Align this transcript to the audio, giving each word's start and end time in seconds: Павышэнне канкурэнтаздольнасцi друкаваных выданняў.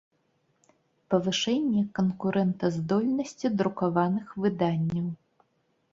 Павышэнне 1.13 1.83
канкурэнтаздольнасцi 1.99 3.47
друкаваных 3.61 4.27
выданняў. 4.47 5.07